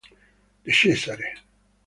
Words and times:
De 0.65 0.71
Cesare 0.73 1.29